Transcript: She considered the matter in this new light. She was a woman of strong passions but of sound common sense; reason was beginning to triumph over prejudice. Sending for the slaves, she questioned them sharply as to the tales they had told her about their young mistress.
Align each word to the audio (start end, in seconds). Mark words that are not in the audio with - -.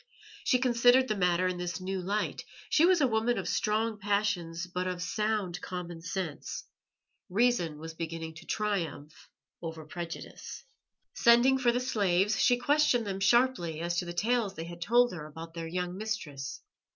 She 0.43 0.57
considered 0.57 1.07
the 1.07 1.15
matter 1.15 1.47
in 1.47 1.59
this 1.59 1.79
new 1.79 2.01
light. 2.01 2.43
She 2.71 2.87
was 2.87 3.01
a 3.01 3.07
woman 3.07 3.37
of 3.37 3.47
strong 3.47 3.99
passions 3.99 4.65
but 4.65 4.87
of 4.87 4.99
sound 4.99 5.61
common 5.61 6.01
sense; 6.01 6.63
reason 7.29 7.77
was 7.77 7.93
beginning 7.93 8.33
to 8.37 8.47
triumph 8.47 9.29
over 9.61 9.85
prejudice. 9.85 10.63
Sending 11.13 11.59
for 11.59 11.71
the 11.71 11.79
slaves, 11.79 12.41
she 12.41 12.57
questioned 12.57 13.05
them 13.05 13.19
sharply 13.19 13.79
as 13.79 13.99
to 13.99 14.05
the 14.05 14.11
tales 14.13 14.55
they 14.55 14.65
had 14.65 14.81
told 14.81 15.13
her 15.13 15.27
about 15.27 15.53
their 15.53 15.67
young 15.67 15.95
mistress. 15.95 16.61